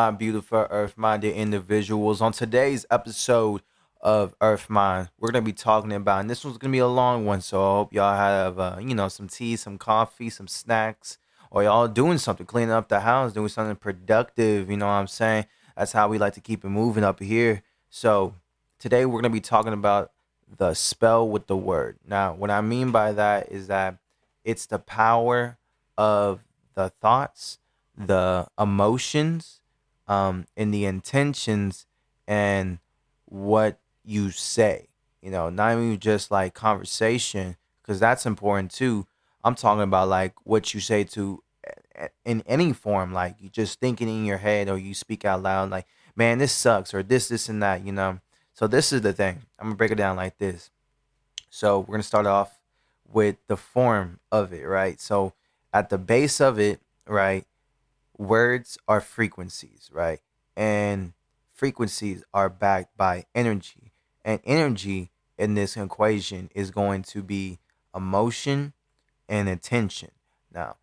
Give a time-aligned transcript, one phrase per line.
[0.00, 2.22] my beautiful earth minded individuals.
[2.22, 3.60] On today's episode
[4.00, 7.26] of Earth Mind, we're to be talking about, and this one's to be a long
[7.26, 11.18] one, so I hope y'all have, uh, you know, some tea, some coffee, some snacks,
[11.50, 15.06] or y'all doing something, cleaning up the house, doing something productive, you know what I'm
[15.06, 15.44] saying?
[15.76, 17.62] That's how we like to keep it moving up here.
[17.90, 18.34] So
[18.78, 20.12] today we're to be talking about
[20.56, 21.98] the spell with the word.
[22.08, 23.98] Now, what I mean by that is that
[24.44, 25.58] it's the power
[25.98, 26.40] of
[26.74, 27.58] the thoughts,
[27.98, 29.59] the emotions,
[30.10, 31.86] um, and the intentions
[32.26, 32.80] and
[33.26, 34.88] what you say.
[35.22, 39.06] You know, not even just like conversation, because that's important too.
[39.44, 41.42] I'm talking about like what you say to
[42.24, 45.70] in any form, like you just thinking in your head or you speak out loud,
[45.70, 48.18] like, man, this sucks, or this, this, and that, you know.
[48.52, 49.42] So this is the thing.
[49.58, 50.70] I'm gonna break it down like this.
[51.50, 52.58] So we're gonna start off
[53.06, 55.00] with the form of it, right?
[55.00, 55.34] So
[55.72, 57.44] at the base of it, right,
[58.20, 60.20] words are frequencies, right?
[60.54, 61.14] And
[61.54, 63.92] frequencies are backed by energy.
[64.24, 67.58] And energy in this equation is going to be
[67.96, 68.74] emotion
[69.28, 70.10] and attention.
[70.52, 70.76] Now,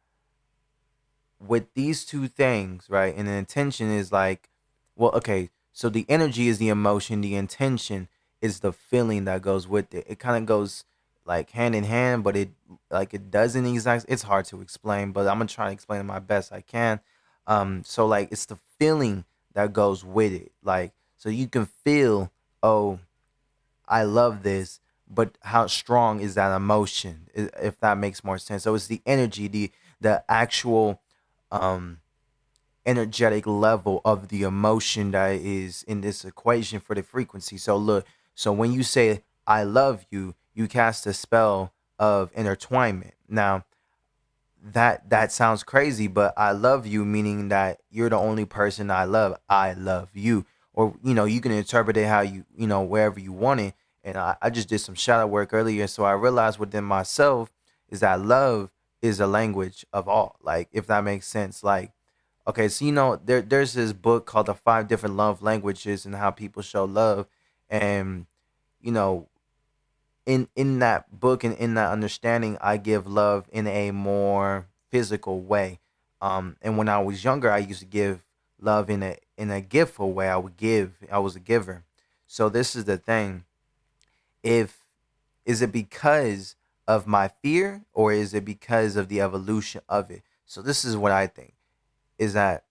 [1.39, 4.49] with these two things, right, and the intention is like,
[4.95, 8.07] well, okay, so the energy is the emotion, the intention
[8.41, 10.05] is the feeling that goes with it.
[10.09, 10.85] It kind of goes
[11.23, 12.49] like hand in hand, but it
[12.89, 14.11] like it doesn't exactly.
[14.11, 16.99] It's hard to explain, but I'm gonna try to explain my best I can.
[17.47, 22.31] Um, so like it's the feeling that goes with it, like so you can feel,
[22.61, 22.99] oh,
[23.87, 27.29] I love this, but how strong is that emotion?
[27.33, 28.63] If that makes more sense.
[28.63, 31.01] So it's the energy, the the actual
[31.51, 31.99] um
[32.85, 37.57] energetic level of the emotion that is in this equation for the frequency.
[37.57, 43.13] So look, so when you say I love you, you cast a spell of intertwinement.
[43.27, 43.65] Now,
[44.73, 49.05] that that sounds crazy, but I love you meaning that you're the only person I
[49.05, 49.37] love.
[49.49, 50.45] I love you.
[50.73, 53.73] Or you know, you can interpret it how you, you know, wherever you want it.
[54.03, 57.51] And I, I just did some shadow work earlier, so I realized within myself
[57.89, 58.69] is that love
[59.01, 60.37] is a language of all.
[60.41, 61.63] Like, if that makes sense.
[61.63, 61.91] Like,
[62.47, 66.15] okay, so you know, there there's this book called The Five Different Love Languages and
[66.15, 67.27] how people show love.
[67.69, 68.27] And,
[68.81, 69.27] you know,
[70.27, 75.39] in in that book and in that understanding, I give love in a more physical
[75.39, 75.79] way.
[76.21, 78.21] Um, and when I was younger, I used to give
[78.61, 80.27] love in a in a giftful way.
[80.27, 80.97] I would give.
[81.09, 81.85] I was a giver.
[82.27, 83.45] So this is the thing.
[84.43, 84.83] If
[85.45, 86.55] is it because
[86.87, 90.23] of my fear or is it because of the evolution of it?
[90.45, 91.53] So this is what I think
[92.17, 92.65] is that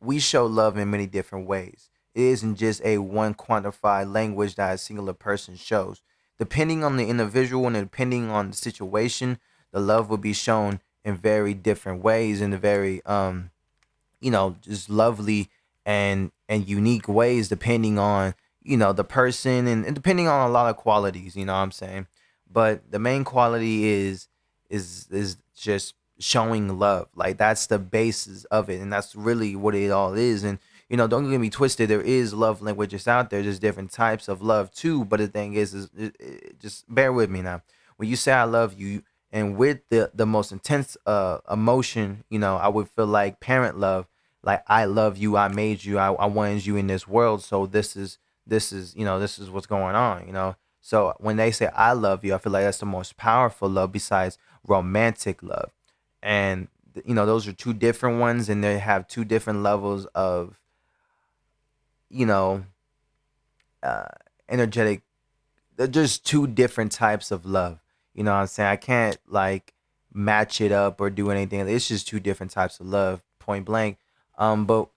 [0.00, 1.90] we show love in many different ways.
[2.14, 6.00] It isn't just a one quantified language that a singular person shows
[6.38, 9.38] depending on the individual and depending on the situation,
[9.72, 13.50] the love will be shown in very different ways, in a very um,
[14.20, 15.48] you know, just lovely
[15.84, 20.52] and and unique ways, depending on you know the person and, and depending on a
[20.52, 21.36] lot of qualities.
[21.36, 22.06] You know what I'm saying?
[22.50, 24.28] But the main quality is
[24.68, 27.08] is is just showing love.
[27.14, 30.44] Like that's the basis of it, and that's really what it all is.
[30.44, 30.58] And
[30.88, 31.88] you know, don't get me twisted.
[31.88, 33.42] There is love languages out there.
[33.42, 35.04] There's different types of love too.
[35.04, 37.62] But the thing is, is it, it, just bear with me now.
[37.96, 39.02] When you say I love you,
[39.32, 43.78] and with the the most intense uh emotion, you know, I would feel like parent
[43.78, 44.06] love.
[44.42, 45.36] Like I love you.
[45.36, 45.98] I made you.
[45.98, 47.42] I, I wanted you in this world.
[47.42, 50.26] So this is this is you know this is what's going on.
[50.26, 50.56] You know.
[50.80, 53.90] So when they say I love you, I feel like that's the most powerful love
[53.90, 55.72] besides romantic love.
[56.22, 56.68] And
[57.04, 60.60] you know those are two different ones and they have two different levels of
[62.10, 62.64] you know,
[63.82, 64.06] uh,
[64.48, 65.02] energetic.
[65.76, 67.80] They're just two different types of love.
[68.14, 68.70] You know what I'm saying?
[68.70, 69.74] I can't like
[70.12, 71.68] match it up or do anything.
[71.68, 73.98] It's just two different types of love, point blank.
[74.38, 74.88] Um, but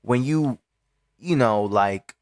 [0.00, 0.58] when you,
[1.18, 2.14] you know, like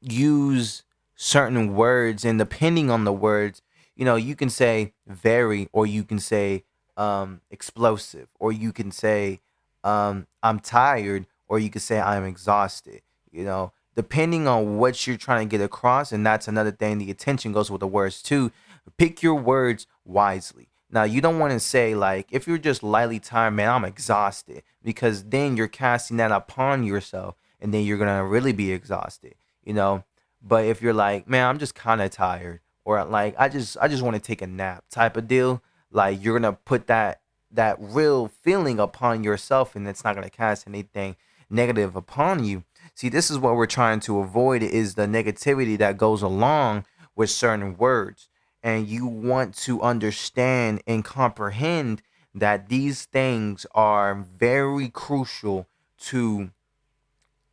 [0.00, 0.82] use
[1.14, 3.62] certain words and depending on the words,
[3.94, 6.64] you know, you can say very or you can say
[6.96, 9.40] um explosive or you can say
[9.84, 13.02] um I'm tired or you could say I'm exhausted.
[13.30, 16.98] You know, depending on what you're trying to get across, and that's another thing.
[16.98, 18.52] The attention goes with the words too.
[18.98, 20.68] Pick your words wisely.
[20.90, 24.62] Now, you don't want to say like if you're just lightly tired, man, I'm exhausted,
[24.82, 29.34] because then you're casting that upon yourself, and then you're gonna really be exhausted.
[29.64, 30.04] You know,
[30.40, 33.88] but if you're like, man, I'm just kind of tired, or like I just I
[33.88, 37.20] just want to take a nap type of deal, like you're gonna put that
[37.50, 41.16] that real feeling upon yourself, and it's not gonna cast anything
[41.50, 42.64] negative upon you.
[42.94, 47.30] See, this is what we're trying to avoid is the negativity that goes along with
[47.30, 48.28] certain words.
[48.62, 52.02] And you want to understand and comprehend
[52.34, 55.66] that these things are very crucial
[55.98, 56.50] to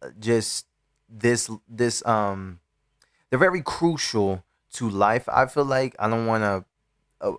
[0.01, 0.65] uh, just
[1.09, 2.59] this this um
[3.29, 4.43] they're very crucial
[4.73, 5.29] to life.
[5.29, 6.65] I feel like I don't want to
[7.25, 7.35] uh,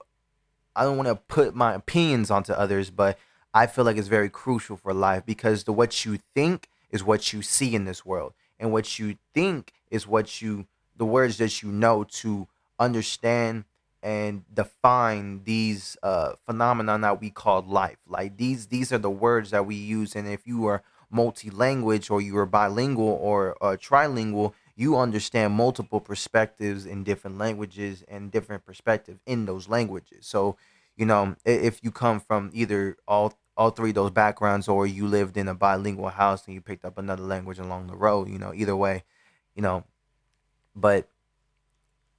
[0.74, 3.18] I don't want to put my opinions onto others, but
[3.54, 7.32] I feel like it's very crucial for life because the what you think is what
[7.32, 10.66] you see in this world, and what you think is what you
[10.96, 12.48] the words that you know to
[12.78, 13.64] understand
[14.02, 17.98] and define these uh phenomena that we call life.
[18.06, 22.20] Like these these are the words that we use, and if you are multi-language or
[22.20, 28.64] you are bilingual or uh, trilingual, you understand multiple perspectives in different languages and different
[28.64, 30.26] perspectives in those languages.
[30.26, 30.56] So,
[30.96, 35.06] you know, if you come from either all all three of those backgrounds or you
[35.06, 38.38] lived in a bilingual house and you picked up another language along the road, you
[38.38, 39.04] know, either way,
[39.54, 39.84] you know,
[40.74, 41.08] but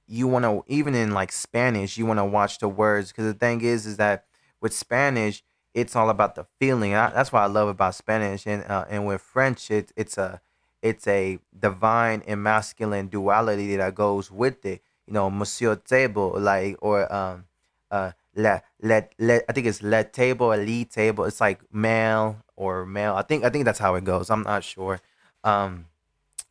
[0.06, 3.38] you want to even in like Spanish, you want to watch the words because the
[3.38, 4.24] thing is is that
[4.60, 5.42] with Spanish,
[5.74, 6.94] it's all about the feeling.
[6.94, 10.40] I, that's what I love about Spanish and uh, and with French, it's it's a
[10.82, 14.82] it's a divine and masculine duality that goes with it.
[15.06, 17.44] You know, Monsieur Table, like or um
[17.90, 21.24] uh let let let I think it's let table lead table.
[21.24, 23.14] It's like male or male.
[23.14, 24.30] I think I think that's how it goes.
[24.30, 25.00] I'm not sure.
[25.42, 25.86] Um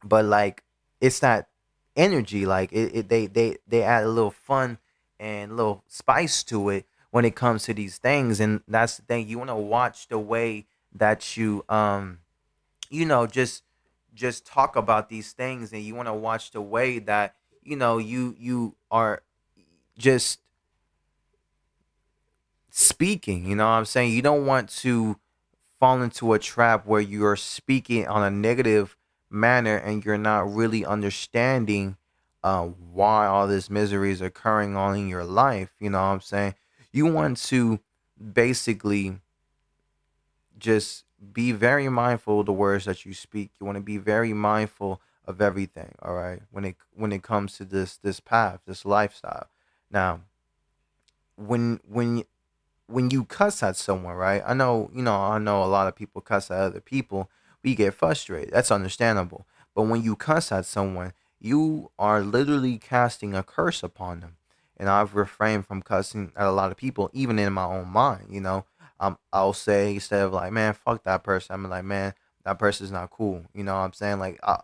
[0.03, 0.63] but like
[0.99, 1.47] it's that
[1.95, 4.79] energy, like it, it they they they add a little fun
[5.19, 8.39] and a little spice to it when it comes to these things.
[8.39, 12.19] And that's the thing, you wanna watch the way that you um
[12.89, 13.63] you know just
[14.13, 17.97] just talk about these things and you want to watch the way that you know
[17.97, 19.21] you you are
[19.97, 20.39] just
[22.77, 25.17] speaking you know what i'm saying you don't want to
[25.79, 28.97] fall into a trap where you're speaking on a negative
[29.29, 31.95] manner and you're not really understanding
[32.43, 36.19] uh, why all this misery is occurring on in your life you know what i'm
[36.19, 36.53] saying
[36.91, 37.79] you want to
[38.33, 39.19] basically
[40.57, 43.51] just be very mindful of the words that you speak.
[43.59, 45.95] You want to be very mindful of everything.
[46.01, 49.47] All right, when it when it comes to this this path, this lifestyle.
[49.89, 50.21] Now,
[51.35, 52.23] when when
[52.87, 54.43] when you cuss at someone, right?
[54.45, 57.29] I know you know I know a lot of people cuss at other people.
[57.63, 58.53] We get frustrated.
[58.53, 59.47] That's understandable.
[59.73, 64.37] But when you cuss at someone, you are literally casting a curse upon them.
[64.77, 68.27] And I've refrained from cussing at a lot of people, even in my own mind.
[68.29, 68.65] You know,
[68.99, 71.53] um, I'll say instead of like, man, fuck that person.
[71.53, 73.45] I'm like, man, that person's not cool.
[73.53, 74.19] You know what I'm saying?
[74.19, 74.61] Like, I,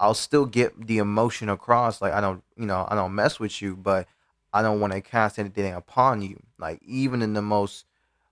[0.00, 2.00] I'll still get the emotion across.
[2.00, 4.06] Like, I don't, you know, I don't mess with you, but
[4.58, 6.42] I don't want to cast anything upon you.
[6.58, 7.84] Like, even in the most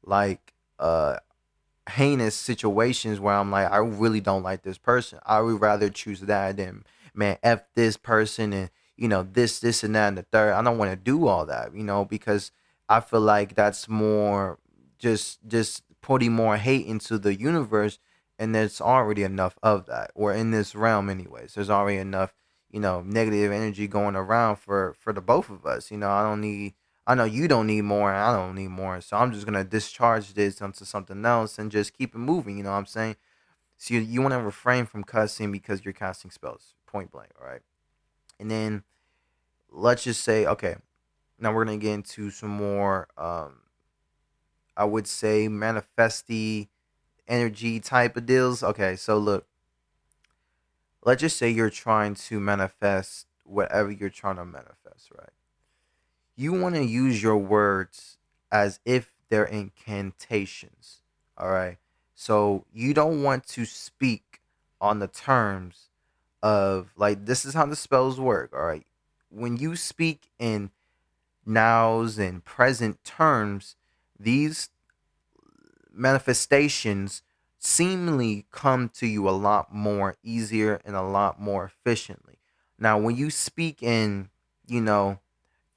[0.05, 1.17] like uh
[1.89, 5.21] heinous situations where I'm like, I really don't like this person.
[5.25, 6.85] I would rather choose that than
[7.15, 10.53] man, f this person and you know this, this, and that, and the third.
[10.53, 12.51] I don't want to do all that, you know, because
[12.89, 14.59] I feel like that's more
[14.99, 17.99] just just putting more hate into the universe
[18.39, 22.33] and there's already enough of that or in this realm anyways there's already enough
[22.71, 26.23] you know negative energy going around for for the both of us you know i
[26.23, 26.75] don't need
[27.07, 29.65] i know you don't need more and i don't need more so i'm just gonna
[29.65, 33.17] discharge this onto something else and just keep it moving you know what i'm saying
[33.79, 37.47] so you, you want to refrain from cussing because you're casting spells point blank all
[37.47, 37.63] right
[38.41, 38.83] and then
[39.71, 40.77] let's just say okay
[41.39, 43.61] now we're gonna get into some more um
[44.77, 46.69] I would say manifesty
[47.27, 48.63] energy type of deals.
[48.63, 49.47] Okay, so look,
[51.07, 55.31] let's just say you're trying to manifest whatever you're trying to manifest, right?
[56.35, 58.19] You want to use your words
[58.51, 61.03] as if they're incantations,
[61.39, 61.79] all right?
[62.17, 64.41] So you don't want to speak
[64.81, 65.91] on the terms
[66.43, 68.85] of like this is how the spells work, all right?
[69.31, 70.71] When you speak in
[71.47, 73.77] nows and present terms,
[74.19, 74.71] these
[75.93, 77.23] manifestations
[77.67, 82.39] seemingly come to you a lot more easier and a lot more efficiently.
[82.79, 84.29] Now, when you speak in,
[84.69, 85.19] you know,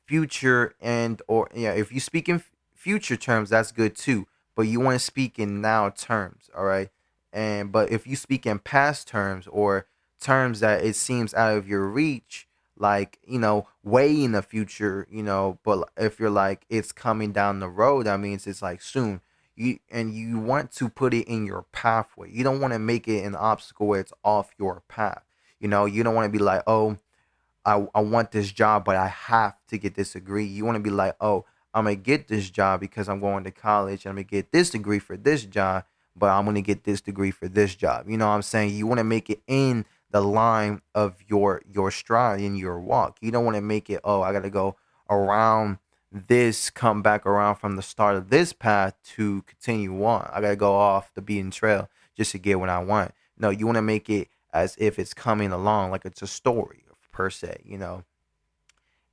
[0.05, 2.43] future and or yeah, if you speak in
[2.75, 4.27] future terms, that's good too.
[4.55, 6.89] But you want to speak in now terms, all right?
[7.34, 9.88] And but if you speak in past terms or
[10.22, 15.05] terms that it seems out of your reach, like you know way in the future
[15.12, 18.81] you know but if you're like it's coming down the road that means it's like
[18.81, 19.19] soon
[19.60, 22.32] you and you want to put it in your pathway.
[22.32, 25.24] You don't want to make it an obstacle where it's off your path.
[25.60, 26.98] You know you don't want to be like oh
[27.66, 30.46] I, I want this job but i have to get this degree.
[30.46, 33.51] You want to be like oh i'm gonna get this job because i'm going to
[33.51, 35.84] college i'm gonna get this degree for this job
[36.16, 38.10] but i'm gonna get this degree for this job.
[38.10, 38.74] You know what i'm saying?
[38.74, 43.18] You want to make it in the line of your your stride in your walk.
[43.22, 44.75] You don't want to make it, oh, I gotta go
[45.10, 45.78] around
[46.12, 50.30] this, come back around from the start of this path to continue on.
[50.34, 53.13] I gotta go off the beaten trail just to get what I want.
[53.38, 56.84] No, you want to make it as if it's coming along, like it's a story
[57.12, 58.04] per se, you know.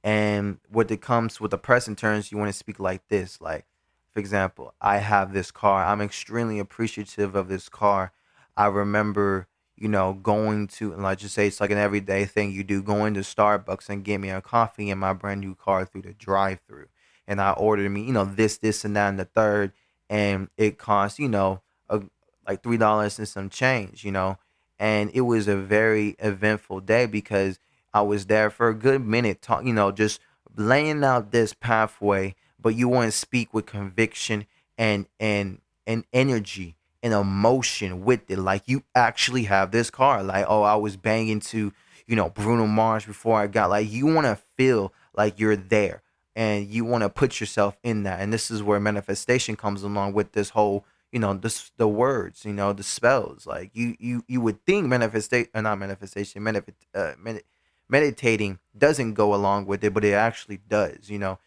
[0.05, 3.67] And what it comes with the present terms, you want to speak like this, like,
[4.13, 5.85] for example, I have this car.
[5.85, 8.13] I'm extremely appreciative of this car.
[8.57, 12.53] I remember, you know, going to, and let's just say it's like an everyday thing
[12.53, 15.85] you do, going to Starbucks and get me a coffee in my brand new car
[15.85, 16.87] through the drive through.
[17.27, 19.73] And I ordered me, you know, this, this, and that, and the third.
[20.09, 22.03] And it cost, you know, a,
[22.47, 24.39] like $3 and some change, you know.
[24.79, 27.59] And it was a very eventful day because
[27.93, 30.21] I was there for a good minute, talk, you know, just
[30.57, 32.35] laying out this pathway.
[32.61, 34.47] But you want to speak with conviction
[34.79, 38.39] and and and energy and emotion with it.
[38.39, 40.23] Like you actually have this car.
[40.23, 41.73] Like oh, I was banging to
[42.07, 43.71] you know Bruno Mars before I got.
[43.71, 46.03] Like you want to feel like you're there
[46.35, 48.21] and you want to put yourself in that.
[48.21, 52.45] And this is where manifestation comes along with this whole you know the the words,
[52.45, 53.47] you know the spells.
[53.47, 57.43] Like you you you would think manifestation, uh, not manifestation, manifest, uh, med-
[57.89, 61.39] meditating doesn't go along with it, but it actually does, you know.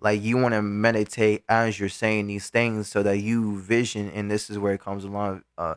[0.00, 4.30] Like you want to meditate as you're saying these things so that you vision, and
[4.30, 5.74] this is where it comes along, uh,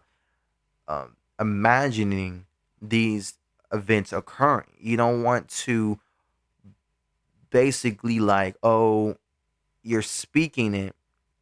[0.88, 2.46] um, imagining
[2.82, 3.36] these
[3.72, 4.72] events occurring.
[4.80, 6.00] You don't want to
[7.50, 9.18] basically like, oh,
[9.82, 10.96] you're speaking it,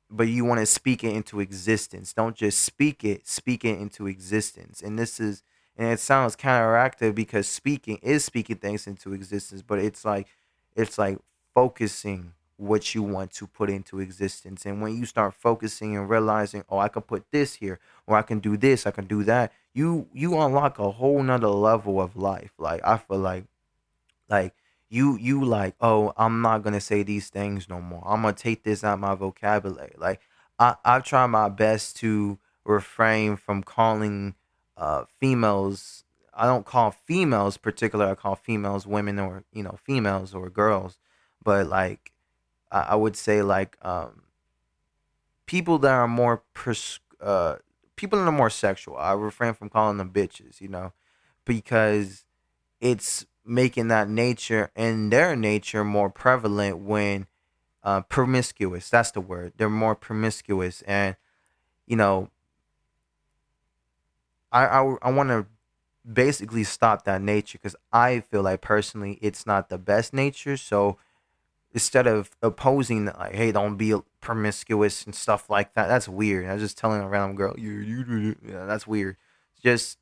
[0.09, 2.13] but you want to speak it into existence.
[2.13, 4.81] Don't just speak it, speak it into existence.
[4.81, 5.43] And this is
[5.77, 10.27] and it sounds counteractive because speaking is speaking things into existence but it's like
[10.75, 11.17] it's like
[11.53, 16.63] focusing what you want to put into existence and when you start focusing and realizing
[16.69, 19.51] oh i can put this here or i can do this i can do that
[19.73, 23.45] you you unlock a whole nother level of life like i feel like
[24.29, 24.53] like
[24.89, 28.63] you you like oh i'm not gonna say these things no more i'm gonna take
[28.63, 30.21] this out my vocabulary like
[30.59, 34.35] i i try my best to refrain from calling
[34.77, 36.03] uh, females.
[36.33, 38.07] I don't call females particular.
[38.07, 40.97] I call females women or you know females or girls,
[41.43, 42.11] but like
[42.71, 44.23] I, would say like um,
[45.45, 47.57] people that are more pers- uh,
[47.95, 48.97] people that are more sexual.
[48.97, 50.93] I refrain from calling them bitches, you know,
[51.45, 52.25] because
[52.79, 57.27] it's making that nature and their nature more prevalent when
[57.83, 58.89] uh, promiscuous.
[58.89, 59.53] That's the word.
[59.57, 61.15] They're more promiscuous, and
[61.85, 62.29] you know,
[64.51, 65.45] I I, I want to
[66.11, 70.57] basically stop that nature because I feel like personally it's not the best nature.
[70.57, 70.97] So
[71.73, 76.47] instead of opposing like, hey, don't be promiscuous and stuff like that, that's weird.
[76.47, 79.17] I was just telling a random girl, yeah, that's weird.
[79.63, 79.97] Just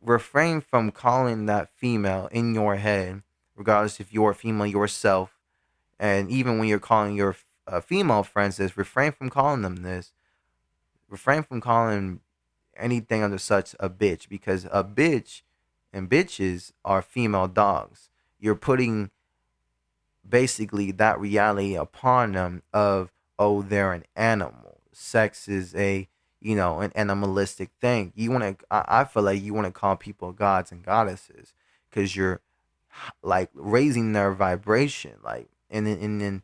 [0.00, 3.22] refrain from calling that female in your head,
[3.56, 5.38] regardless if you're a female yourself,
[5.98, 10.12] and even when you're calling your uh, female friends this, refrain from calling them this.
[11.08, 12.20] Refrain from calling
[12.76, 15.42] anything under such a bitch because a bitch
[15.92, 18.08] and bitches are female dogs.
[18.38, 19.10] You're putting
[20.28, 24.80] basically that reality upon them of oh they're an animal.
[24.92, 26.08] Sex is a
[26.40, 28.12] you know an animalistic thing.
[28.14, 31.54] You want to I, I feel like you want to call people gods and goddesses
[31.88, 32.40] because you're
[33.22, 36.42] like raising their vibration like and and and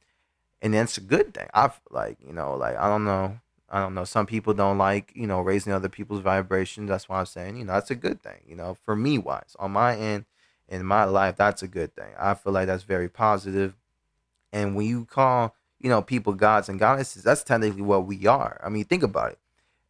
[0.63, 1.49] and that's a good thing.
[1.55, 4.05] I like you know like I don't know I don't know.
[4.05, 6.89] Some people don't like, you know, raising other people's vibrations.
[6.89, 8.39] That's why I'm saying, you know, that's a good thing.
[8.47, 10.25] You know, for me wise, on my end,
[10.69, 12.13] in my life, that's a good thing.
[12.19, 13.75] I feel like that's very positive.
[14.53, 18.61] And when you call, you know, people gods and goddesses, that's technically what we are.
[18.65, 19.39] I mean, think about it.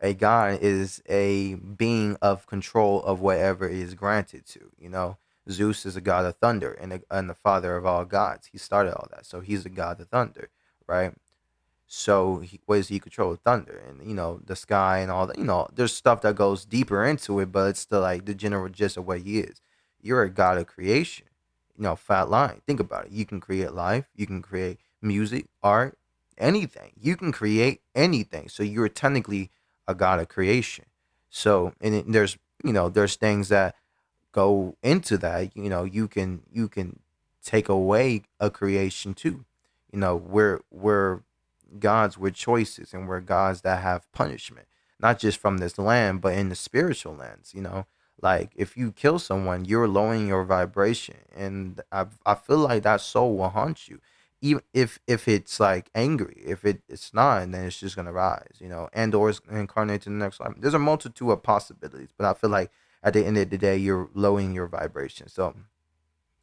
[0.00, 4.70] A god is a being of control of whatever is granted to.
[4.78, 5.16] You know,
[5.50, 8.48] Zeus is a god of thunder and, a, and the father of all gods.
[8.52, 10.50] He started all that, so he's a god of thunder,
[10.86, 11.14] right?
[11.86, 13.36] So he, he control?
[13.36, 15.38] Thunder and you know the sky and all that.
[15.38, 18.68] You know, there's stuff that goes deeper into it, but it's still like the general
[18.68, 19.60] gist of what he is.
[20.00, 21.26] You're a god of creation.
[21.76, 22.62] You know, fat line.
[22.66, 23.12] Think about it.
[23.12, 24.06] You can create life.
[24.14, 25.98] You can create music, art,
[26.38, 26.92] anything.
[27.00, 28.48] You can create anything.
[28.48, 29.50] So you're technically
[29.86, 30.86] a god of creation.
[31.30, 33.74] So and it, there's you know there's things that
[34.32, 35.56] go into that.
[35.56, 37.00] You know, you can you can
[37.42, 39.44] take away a creation too.
[39.92, 41.20] You know, we're we're
[41.78, 44.66] gods with choices and we're gods that have punishment,
[45.00, 47.86] not just from this land, but in the spiritual lands, you know?
[48.20, 51.16] Like if you kill someone, you're lowering your vibration.
[51.34, 54.00] And I, I feel like that soul will haunt you.
[54.42, 58.56] Even if if it's like angry, if it, it's not, then it's just gonna rise,
[58.58, 60.52] you know, and or it's incarnate in the next life.
[60.58, 62.70] There's a multitude of possibilities, but I feel like
[63.02, 65.28] at the end of the day, you're lowering your vibration.
[65.28, 65.54] So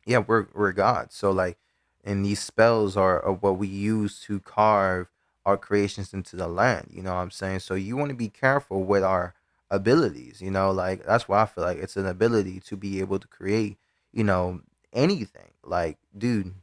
[0.06, 1.15] yeah, we're we're gods.
[1.15, 1.58] So like
[2.03, 5.10] and these spells are, are what we use to carve
[5.46, 6.89] our creations into the land.
[6.92, 7.60] You know what I'm saying?
[7.60, 9.36] So you want to be careful with our
[9.74, 10.42] abilities.
[10.42, 13.27] You know, like that's why I feel like it's an ability to be able to
[13.27, 13.77] create.
[14.13, 14.62] You know,
[14.94, 15.51] anything.
[15.63, 16.53] Like, dude,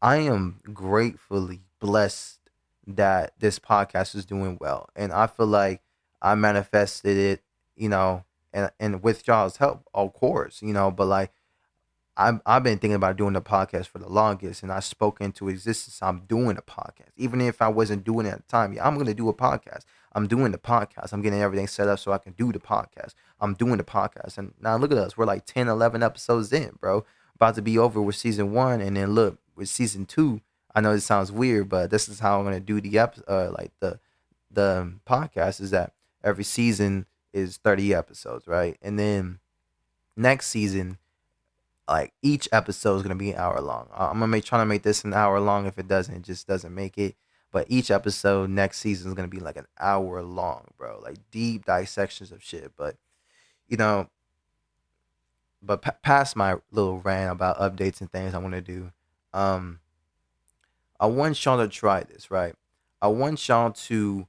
[0.00, 2.38] I am gratefully blessed
[2.86, 5.82] that this podcast is doing well, and I feel like
[6.22, 7.42] I manifested it.
[7.74, 10.62] You know, and and with y'all's help, of course.
[10.62, 11.32] You know, but like
[12.16, 15.50] I've, I've been thinking about doing the podcast for the longest and I spoke into
[15.50, 15.98] existence.
[16.00, 17.10] I'm doing a podcast.
[17.18, 19.34] Even if I wasn't doing it at the time, yeah, I'm going to do a
[19.34, 19.82] podcast.
[20.16, 21.12] I'm doing the podcast.
[21.12, 23.12] I'm getting everything set up so I can do the podcast.
[23.38, 24.38] I'm doing the podcast.
[24.38, 25.16] And now look at us.
[25.16, 27.04] We're like 10, 11 episodes in, bro.
[27.34, 28.80] About to be over with season one.
[28.80, 30.40] And then look, with season two,
[30.74, 33.24] I know this sounds weird, but this is how I'm going to do the episode,
[33.28, 34.00] uh, like the,
[34.50, 35.92] the podcast is that
[36.24, 37.04] every season
[37.34, 38.78] is 30 episodes, right?
[38.80, 39.40] And then
[40.16, 40.96] next season,
[41.88, 43.88] like each episode is gonna be an hour long.
[43.94, 45.66] I'm gonna make trying to make this an hour long.
[45.66, 47.14] If it doesn't, it just doesn't make it.
[47.56, 51.00] But each episode next season is gonna be like an hour long, bro.
[51.02, 52.72] Like deep dissections of shit.
[52.76, 52.96] But
[53.66, 54.10] you know,
[55.62, 58.92] but p- past my little rant about updates and things I want to do,
[59.32, 59.80] um,
[61.00, 62.54] I want y'all to try this, right?
[63.00, 64.26] I want y'all to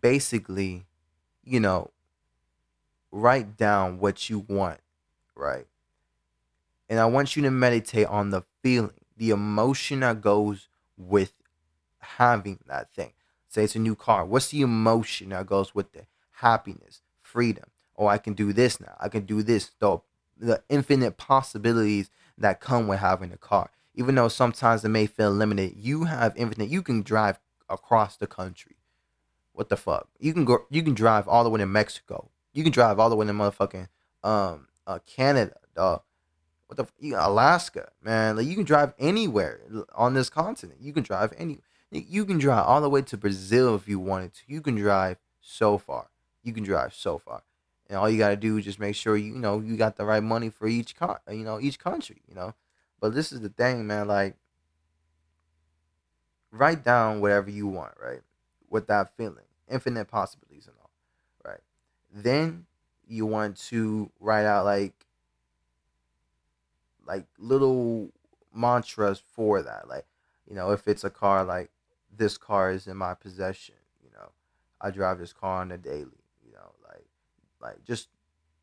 [0.00, 0.86] basically,
[1.44, 1.92] you know,
[3.12, 4.80] write down what you want,
[5.36, 5.68] right?
[6.88, 11.32] And I want you to meditate on the feeling, the emotion that goes with
[12.16, 13.12] having that thing.
[13.48, 14.24] Say it's a new car.
[14.24, 16.06] What's the emotion that goes with it?
[16.32, 17.64] Happiness, freedom.
[17.96, 18.94] Oh, I can do this now.
[19.00, 19.70] I can do this.
[19.78, 19.98] The,
[20.38, 23.70] the infinite possibilities that come with having a car.
[23.94, 26.68] Even though sometimes it may feel limited, you have infinite.
[26.68, 28.76] You can drive across the country.
[29.52, 30.08] What the fuck?
[30.18, 30.66] You can go.
[30.68, 32.28] You can drive all the way to Mexico.
[32.52, 33.88] You can drive all the way to motherfucking
[34.22, 36.02] um uh, Canada, dog
[36.66, 38.36] what the Alaska, man.
[38.36, 39.60] Like you can drive anywhere
[39.94, 40.80] on this continent.
[40.80, 41.60] You can drive any.
[41.96, 44.40] You can drive all the way to Brazil if you wanted to.
[44.46, 46.08] You can drive so far.
[46.42, 47.42] You can drive so far,
[47.88, 50.22] and all you gotta do is just make sure you, know you got the right
[50.22, 52.54] money for each con, uh, you know, each country, you know.
[53.00, 54.06] But this is the thing, man.
[54.06, 54.36] Like,
[56.52, 58.20] write down whatever you want, right?
[58.70, 60.90] With that feeling, infinite possibilities and all,
[61.44, 61.60] right?
[62.12, 62.66] Then
[63.08, 65.06] you want to write out like
[67.06, 68.10] like little
[68.54, 69.88] mantras for that.
[69.88, 70.06] Like,
[70.48, 71.70] you know, if it's a car, like
[72.16, 73.76] this car is in my possession.
[74.02, 74.30] You know,
[74.80, 76.24] I drive this car on a daily.
[76.44, 77.06] You know, like
[77.60, 78.08] like just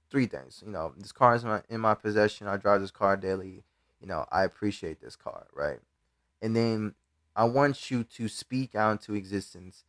[0.09, 0.61] three things.
[0.65, 2.47] You know, this car is in my, in my possession.
[2.47, 3.63] I drive this car daily.
[3.99, 5.79] You know, I appreciate this car, right?
[6.41, 6.95] And then
[7.35, 9.85] I want you to speak out into existence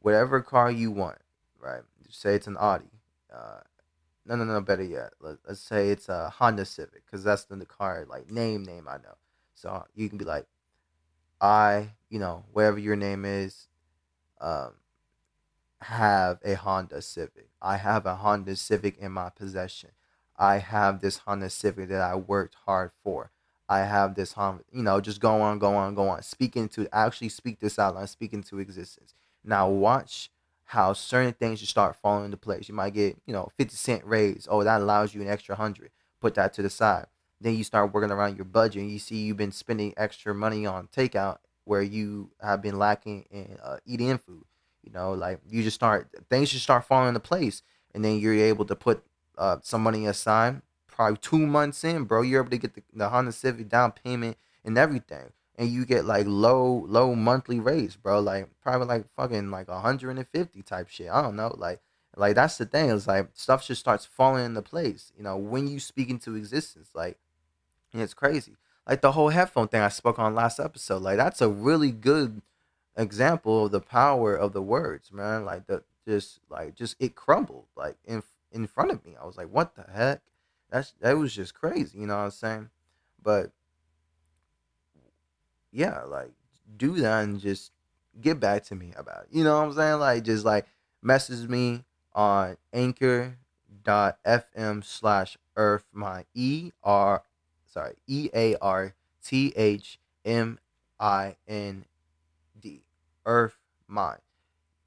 [0.00, 1.18] whatever car you want,
[1.60, 1.82] right?
[2.08, 2.90] Say it's an Audi.
[3.32, 3.60] Uh,
[4.26, 4.60] no, no, no.
[4.60, 8.30] Better yet, Let, us say it's a Honda Civic because that's the, the car like
[8.30, 9.16] name name I know.
[9.54, 10.46] So you can be like,
[11.42, 13.66] I, you know, whatever your name is,
[14.40, 14.74] um,
[15.80, 17.48] have a Honda Civic.
[17.60, 19.90] I have a Honda Civic in my possession.
[20.36, 23.32] I have this Honda Civic that I worked hard for.
[23.68, 26.22] I have this Honda, you know, just go on, go on, go on.
[26.22, 29.14] Speaking to actually speak this out loud, speak into existence.
[29.44, 30.30] Now watch
[30.66, 32.68] how certain things just start falling into place.
[32.68, 34.46] You might get, you know, 50 cent raise.
[34.48, 35.90] Oh, that allows you an extra hundred.
[36.20, 37.06] Put that to the side.
[37.42, 40.66] Then you start working around your budget and you see you've been spending extra money
[40.66, 44.44] on takeout where you have been lacking in uh, eating in food.
[44.82, 47.62] You know, like you just start, things just start falling into place.
[47.94, 49.04] And then you're able to put
[49.36, 50.62] uh, some money aside.
[50.86, 54.36] Probably two months in, bro, you're able to get the, the Honda Civic down payment
[54.64, 58.20] and everything and you get like low low monthly rates, bro.
[58.20, 61.10] Like probably like fucking like 150 type shit.
[61.10, 61.54] I don't know.
[61.56, 61.80] Like
[62.16, 62.90] like that's the thing.
[62.90, 65.12] It's like stuff just starts falling into place.
[65.16, 67.18] You know, when you speak into existence, like
[68.00, 68.56] it's crazy.
[68.88, 71.02] Like the whole headphone thing I spoke on last episode.
[71.02, 72.42] Like that's a really good
[72.96, 75.44] example of the power of the words, man.
[75.44, 79.14] Like the just like just it crumbled like in in front of me.
[79.20, 80.20] I was like, what the heck?
[80.70, 81.98] That's that was just crazy.
[81.98, 82.70] You know what I'm saying?
[83.22, 83.50] But
[85.70, 86.32] yeah, like
[86.76, 87.72] do that and just
[88.20, 89.28] get back to me about it.
[89.30, 90.00] You know what I'm saying?
[90.00, 90.66] Like just like
[91.02, 93.36] message me on anchor.fm
[94.84, 97.22] slash earth my E R
[97.72, 100.58] sorry, E A R T H M
[101.00, 101.84] I N
[102.60, 102.82] D.
[103.26, 103.58] Earth
[103.88, 104.20] Mind.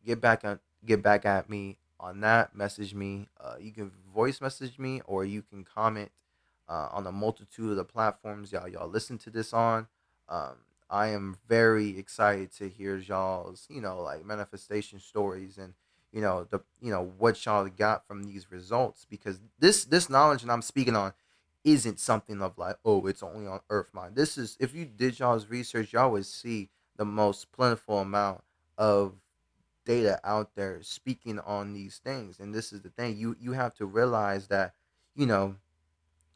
[0.06, 2.56] Get back on get back at me on that.
[2.56, 3.28] Message me.
[3.40, 6.12] Uh, you can voice message me or you can comment
[6.70, 9.88] uh, on a multitude of the platforms y'all y'all listen to this on.
[10.30, 10.56] Um,
[10.90, 15.74] I am very excited to hear y'all's, you know, like manifestation stories and
[16.12, 20.44] you know the you know what y'all got from these results because this this knowledge
[20.44, 21.14] that I'm speaking on
[21.66, 24.16] isn't something of like oh it's only on Earth Mind.
[24.16, 28.44] This is if you did y'all's research, y'all would see the most plentiful amount
[28.78, 29.16] of
[29.84, 32.40] data out there speaking on these things.
[32.40, 34.76] And this is the thing you you have to realize that
[35.16, 35.56] you know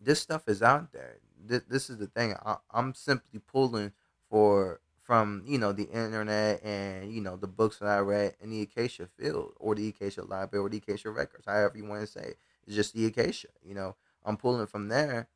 [0.01, 1.17] this stuff is out there.
[1.45, 2.35] This, this is the thing.
[2.45, 3.93] I, I'm simply pulling
[4.29, 8.49] for from you know the internet and you know the books that I read in
[8.49, 12.07] the Acacia field or the Acacia library or the Acacia records, however you want to
[12.07, 12.21] say.
[12.21, 12.37] It.
[12.65, 13.47] It's just the Acacia.
[13.63, 15.27] You know, I'm pulling from there,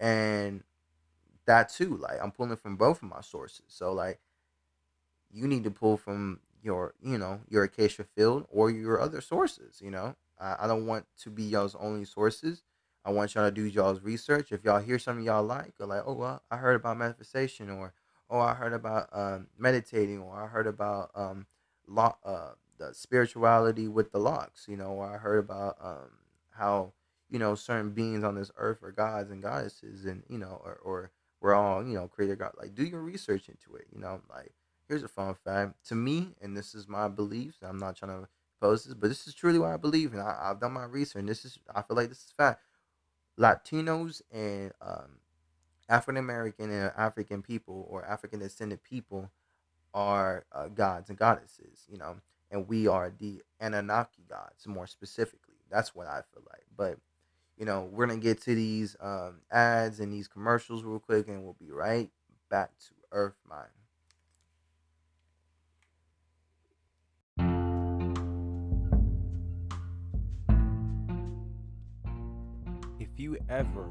[0.00, 0.62] and
[1.46, 1.96] that too.
[1.96, 3.66] Like I'm pulling from both of my sources.
[3.68, 4.20] So like,
[5.30, 9.80] you need to pull from your you know your Acacia field or your other sources.
[9.82, 12.62] You know, I, I don't want to be y'all's only sources.
[13.04, 14.52] I want y'all to do y'all's research.
[14.52, 17.94] If y'all hear something y'all like, or like, oh well, I heard about manifestation or
[18.32, 21.46] oh, I heard about um, meditating, or I heard about um,
[21.86, 26.10] lo- uh, the spirituality with the locks, you know, or I heard about um,
[26.50, 26.92] how
[27.32, 30.78] you know certain beings on this earth are gods and goddesses, and you know, or,
[30.84, 32.52] or we're all you know created God.
[32.58, 33.86] Like, do your research into it.
[33.92, 34.52] You know, like
[34.86, 37.56] here's a fun fact to me, and this is my beliefs.
[37.62, 38.28] I'm not trying to
[38.60, 41.20] post this, but this is truly what I believe, and I, have done my research.
[41.20, 42.60] And this is I feel like this is fact.
[43.40, 45.16] Latinos and um,
[45.88, 49.30] African American and African people or African descended people
[49.94, 52.16] are uh, gods and goddesses, you know,
[52.50, 55.54] and we are the Anunnaki gods more specifically.
[55.70, 56.64] That's what I feel like.
[56.76, 56.98] But
[57.62, 61.44] you know, we're gonna get to these um, ads and these commercials real quick, and
[61.44, 62.10] we'll be right
[62.50, 63.68] back to Earth Mind.
[72.98, 73.88] If you ever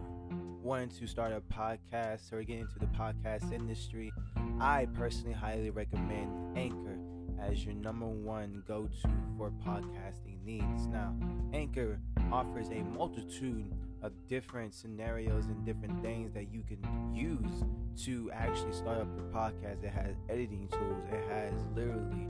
[0.61, 4.11] wanting to start a podcast or get into the podcast industry,
[4.59, 6.97] I personally highly recommend Anchor
[7.41, 10.87] as your number one go to for podcasting needs.
[10.87, 11.13] Now,
[11.53, 11.99] Anchor
[12.31, 16.79] offers a multitude of different scenarios and different things that you can
[17.13, 17.63] use
[18.05, 19.83] to actually start up your podcast.
[19.83, 22.27] It has editing tools, it has literally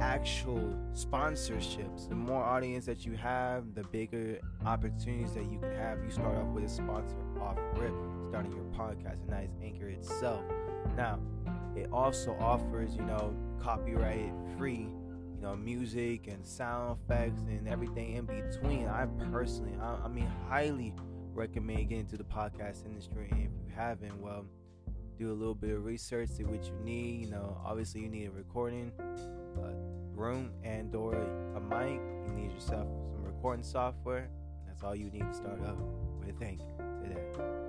[0.00, 2.08] actual sponsorships.
[2.08, 6.02] The more audience that you have, the bigger opportunities that you can have.
[6.04, 7.92] You start off with a sponsor off rip,
[8.28, 10.42] starting your podcast, and that is Anchor itself.
[10.96, 11.18] Now,
[11.80, 14.88] it also offers, you know, copyright free,
[15.34, 18.88] you know, music and sound effects and everything in between.
[18.88, 20.94] I personally, I, I mean, highly
[21.32, 23.28] recommend getting into the podcast industry.
[23.30, 24.44] And if you haven't, well,
[25.18, 27.26] do a little bit of research, see what you need.
[27.26, 32.00] You know, obviously you need a recording a room and or a mic.
[32.26, 34.28] You need yourself some recording software.
[34.66, 35.78] That's all you need to start up
[36.24, 36.64] with Anchor
[37.02, 37.67] today.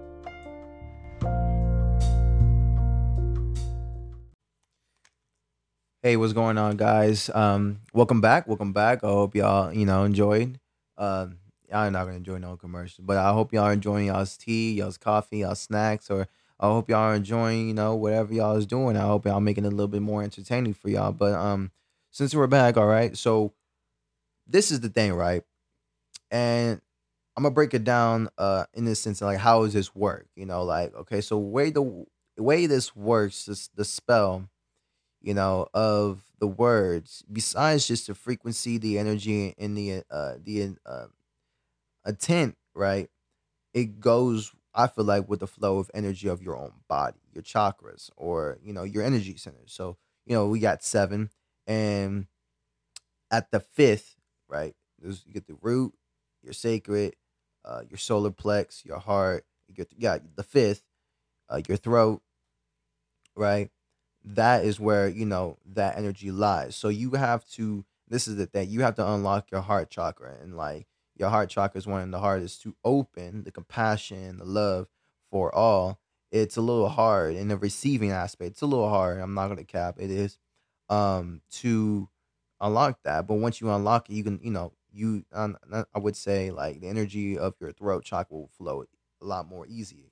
[6.02, 7.30] Hey, what's going on, guys?
[7.36, 8.48] Um, welcome back.
[8.48, 9.04] Welcome back.
[9.04, 10.58] I hope y'all, you know, enjoyed.
[10.98, 11.28] Uh,
[11.74, 14.98] I'm not gonna enjoy no commercial, but I hope y'all are enjoying y'all's tea, y'all's
[14.98, 18.96] coffee, y'all snacks, or I hope y'all are enjoying, you know, whatever y'all is doing.
[18.96, 21.12] I hope y'all making it a little bit more entertaining for y'all.
[21.12, 21.70] But um,
[22.12, 23.18] since we're back, all right.
[23.18, 23.52] So
[24.48, 25.44] this is the thing, right?
[26.32, 26.80] And
[27.36, 30.28] I'm gonna break it down uh in this sense, like how does this work?
[30.38, 32.06] You know, like okay, so way the
[32.38, 34.48] way this works is the spell,
[35.22, 40.76] you know, of the words, besides just the frequency, the energy, and the uh the
[40.86, 41.08] uh,
[42.06, 43.10] intent, right?
[43.74, 47.44] It goes I feel like with the flow of energy of your own body, your
[47.44, 49.74] chakras, or you know your energy centers.
[49.74, 51.30] So you know we got seven,
[51.68, 52.28] and
[53.32, 54.16] at the fifth,
[54.48, 55.94] right, There's, you get the root,
[56.42, 57.16] your sacred,
[57.66, 59.46] uh, your solar plex, your heart.
[59.68, 60.84] You get yeah the fifth,
[61.50, 62.22] uh, your throat,
[63.36, 63.70] right.
[64.24, 66.76] That is where you know that energy lies.
[66.76, 67.86] So you have to.
[68.08, 68.70] This is the thing.
[68.70, 72.12] You have to unlock your heart chakra and like your heart chakra is one of
[72.12, 74.88] the hardest to open the compassion the love
[75.30, 76.00] for all
[76.32, 79.64] it's a little hard in the receiving aspect it's a little hard i'm not gonna
[79.64, 80.38] cap it is
[80.90, 82.10] um to
[82.62, 85.58] unlock that but once you unlock it you can you know you um,
[85.94, 88.84] i would say like the energy of your throat chakra will flow
[89.22, 90.12] a lot more easy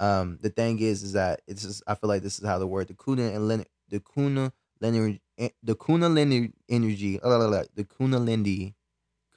[0.00, 2.66] um the thing is is that it's just i feel like this is how the
[2.66, 5.18] word the kuna and Len, the kuna linear
[5.62, 8.74] the kuna linear energy the kuna lindy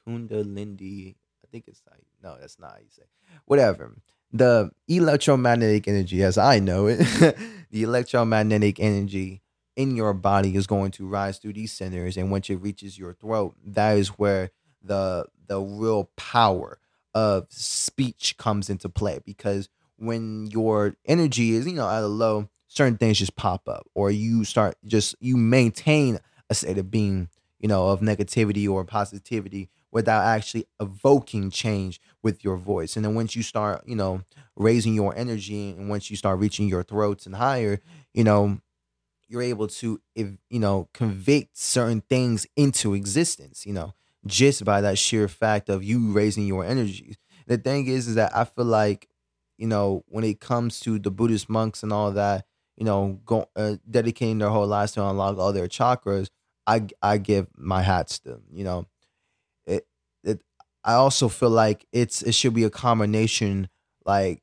[0.08, 1.16] Kundalini.
[1.44, 3.04] I think it's like no, that's not how you say.
[3.46, 3.96] Whatever.
[4.34, 7.00] The electromagnetic energy, as I know it,
[7.72, 9.42] the electromagnetic energy
[9.76, 13.14] in your body is going to rise through these centers, and once it reaches your
[13.14, 16.80] throat, that is where the the real power
[17.14, 19.20] of speech comes into play.
[19.26, 19.68] Because
[20.02, 24.12] when your energy is, you know, at a low, certain things just pop up, or
[24.12, 29.70] you start just you maintain a state of being, you know, of negativity or positivity
[29.92, 32.96] without actually evoking change with your voice.
[32.96, 34.24] And then once you start, you know,
[34.56, 37.80] raising your energy and once you start reaching your throats and higher,
[38.14, 38.60] you know,
[39.28, 43.94] you're able to if you know convict certain things into existence you know
[44.26, 47.16] just by that sheer fact of you raising your energies
[47.48, 49.08] the thing is is that i feel like
[49.62, 52.46] you know when it comes to the buddhist monks and all that
[52.78, 56.30] you know go, uh, dedicating their whole lives to unlock all their chakras
[56.68, 58.86] i i give my hats to them you know
[59.66, 59.88] it
[60.24, 60.42] it
[60.84, 63.70] i also feel like it's it should be a combination
[64.06, 64.42] like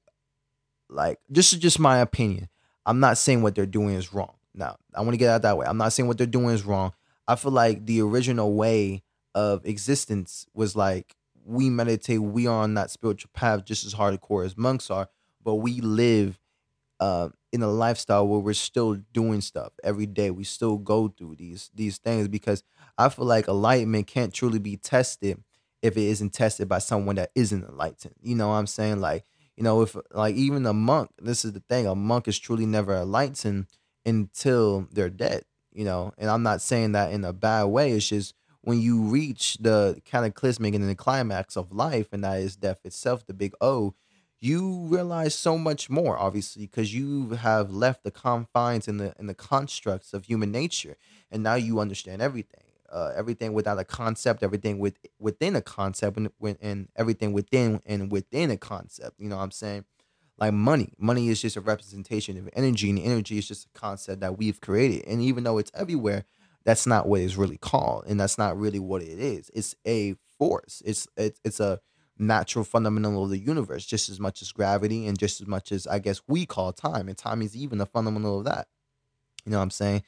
[0.88, 2.48] like this is just my opinion
[2.86, 5.56] i'm not saying what they're doing is wrong now, I want to get out that
[5.56, 5.66] way.
[5.66, 6.92] I'm not saying what they're doing is wrong.
[7.26, 9.04] I feel like the original way
[9.34, 11.14] of existence was like
[11.48, 15.08] we meditate, we are on that spiritual path just as hardcore as monks are,
[15.42, 16.38] but we live
[17.00, 20.30] uh, in a lifestyle where we're still doing stuff every day.
[20.30, 22.62] We still go through these these things because
[22.98, 25.42] I feel like enlightenment can't truly be tested
[25.80, 28.14] if it isn't tested by someone that isn't enlightened.
[28.20, 29.00] You know what I'm saying?
[29.00, 29.24] Like,
[29.56, 32.66] you know, if like even a monk, this is the thing, a monk is truly
[32.66, 33.68] never enlightened
[34.04, 36.12] until they're dead, you know.
[36.18, 37.92] And I'm not saying that in a bad way.
[37.92, 38.34] It's just
[38.68, 43.24] when you reach the cataclysmic and the climax of life, and that is death itself,
[43.24, 43.94] the big O,
[44.40, 49.26] you realize so much more, obviously, because you have left the confines and the and
[49.26, 50.98] the constructs of human nature,
[51.30, 52.60] and now you understand everything.
[52.92, 56.28] Uh, everything without a concept, everything with within a concept, and,
[56.60, 59.18] and everything within and within a concept.
[59.18, 59.86] You know what I'm saying?
[60.38, 60.92] like money.
[60.98, 64.60] Money is just a representation of energy, and energy is just a concept that we've
[64.60, 65.04] created.
[65.06, 66.24] And even though it's everywhere,
[66.68, 69.50] that's not what it's really called, and that's not really what it is.
[69.54, 70.82] It's a force.
[70.84, 71.80] It's it's it's a
[72.18, 75.86] natural fundamental of the universe, just as much as gravity, and just as much as
[75.86, 77.08] I guess we call time.
[77.08, 78.68] And time is even a fundamental of that.
[79.46, 80.02] You know what I'm saying?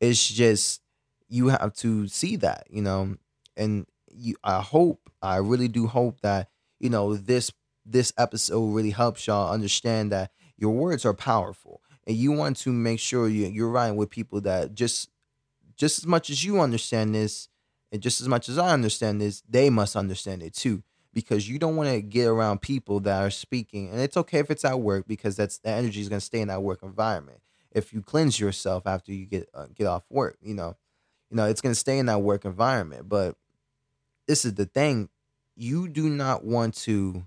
[0.00, 0.80] It's just
[1.28, 3.16] you have to see that, you know,
[3.54, 4.36] and you.
[4.42, 6.48] I hope, I really do hope that
[6.80, 7.52] you know this
[7.84, 12.72] this episode really helps y'all understand that your words are powerful and you want to
[12.72, 15.10] make sure you, you're riding with people that just
[15.76, 17.48] just as much as you understand this
[17.92, 21.58] and just as much as i understand this they must understand it too because you
[21.58, 24.80] don't want to get around people that are speaking and it's okay if it's at
[24.80, 27.40] work because that's the energy is going to stay in that work environment.
[27.72, 30.76] If you cleanse yourself after you get uh, get off work you know
[31.30, 33.34] you know it's going to stay in that work environment but
[34.26, 35.08] this is the thing
[35.56, 37.26] you do not want to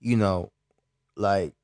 [0.00, 0.52] you know,
[1.16, 1.54] like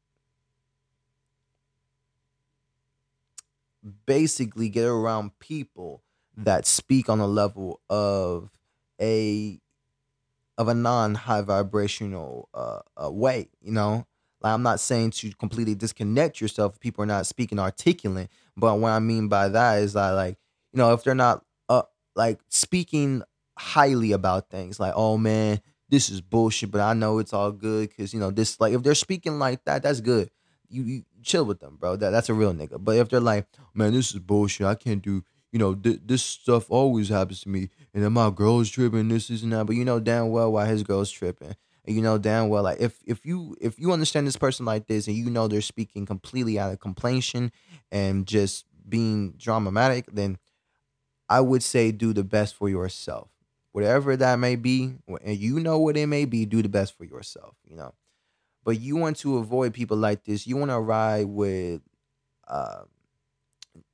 [4.07, 6.03] basically get around people
[6.37, 8.51] that speak on a level of
[9.01, 9.61] a
[10.59, 14.07] of a non high vibrational uh, uh, way, you know.
[14.41, 18.77] Like I'm not saying to completely disconnect yourself if people are not speaking articulate, but
[18.79, 20.37] what I mean by that is that like,
[20.73, 21.83] you know, if they're not uh
[22.17, 23.23] like speaking
[23.59, 27.91] highly about things, like, oh man, this is bullshit, but I know it's all good
[27.91, 28.59] because you know this.
[28.61, 30.31] Like if they're speaking like that, that's good.
[30.69, 31.97] You, you chill with them, bro.
[31.97, 32.83] That that's a real nigga.
[32.83, 34.67] But if they're like, man, this is bullshit.
[34.67, 35.23] I can't do.
[35.53, 39.09] You know, th- this stuff always happens to me, and then my girl's tripping.
[39.09, 39.67] This is and that.
[39.67, 41.55] But you know damn well why his girl's tripping.
[41.85, 44.87] And you know damn well like if if you if you understand this person like
[44.87, 47.53] this and you know they're speaking completely out of complaintion
[47.91, 50.39] and just being dramatic, then
[51.29, 53.29] I would say do the best for yourself
[53.73, 57.05] whatever that may be, and you know what it may be, do the best for
[57.05, 57.93] yourself, you know.
[58.65, 60.47] But you want to avoid people like this.
[60.47, 61.81] You want to ride with
[62.47, 62.83] uh,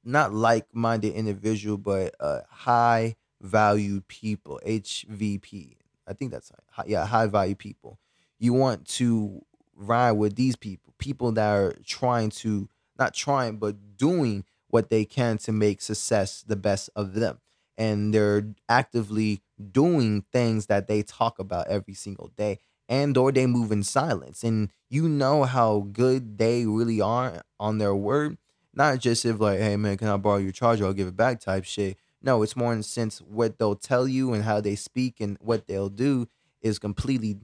[0.08, 5.76] not like-minded individual, but uh, high value people, HVP.
[6.06, 7.98] I think that's high, yeah, high value people.
[8.38, 9.42] You want to
[9.76, 12.68] ride with these people, people that are trying to
[12.98, 17.38] not trying, but doing what they can to make success the best of them
[17.78, 19.40] and they're actively
[19.72, 24.42] doing things that they talk about every single day and or they move in silence
[24.42, 28.36] and you know how good they really are on their word
[28.78, 31.40] not just if like hey man can i borrow your charger i'll give it back
[31.40, 34.74] type shit no it's more in the sense what they'll tell you and how they
[34.74, 36.26] speak and what they'll do
[36.62, 37.36] is completely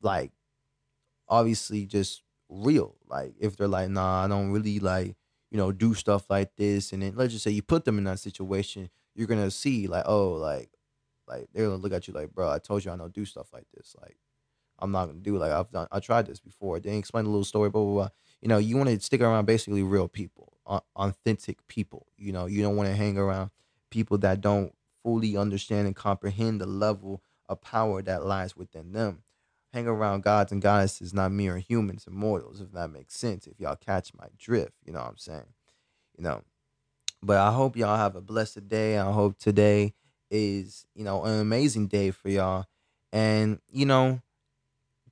[0.00, 0.30] like
[1.28, 5.16] obviously just real like if they're like nah i don't really like
[5.50, 8.04] you know do stuff like this and then let's just say you put them in
[8.04, 10.70] that situation you're gonna see like, oh, like,
[11.28, 13.48] like they're gonna look at you like, bro, I told you I don't do stuff
[13.52, 13.94] like this.
[14.00, 14.16] Like,
[14.78, 15.40] I'm not gonna do it.
[15.40, 15.86] like I've done.
[15.92, 16.80] I tried this before.
[16.80, 18.08] They explain a little story, blah blah blah.
[18.42, 20.52] You know, you want to stick around basically real people,
[20.96, 22.06] authentic people.
[22.18, 23.50] You know, you don't want to hang around
[23.90, 29.22] people that don't fully understand and comprehend the level of power that lies within them.
[29.72, 33.46] Hang around gods and goddesses, not mere humans and mortals, if that makes sense.
[33.46, 35.54] If y'all catch my drift, you know what I'm saying.
[36.18, 36.42] You know,
[37.22, 38.98] but I hope y'all have a blessed day.
[38.98, 39.94] I hope today
[40.30, 42.66] is, you know, an amazing day for y'all.
[43.12, 44.20] And, you know,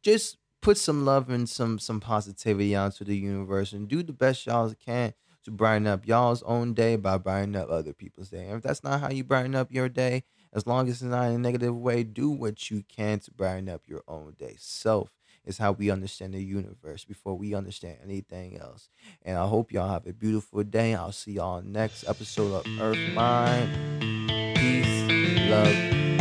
[0.03, 4.13] just put some love and some some positivity out to the universe and do the
[4.13, 8.47] best y'all can to brighten up y'all's own day by brightening up other people's day.
[8.47, 11.29] And if that's not how you brighten up your day, as long as it's not
[11.29, 14.57] in a negative way, do what you can to brighten up your own day.
[14.59, 15.11] Self
[15.47, 18.91] is how we understand the universe before we understand anything else.
[19.23, 20.95] And I hope y'all have a beautiful day.
[20.95, 24.29] I'll see y'all next episode of Earth Mind.
[24.57, 26.20] Peace, love,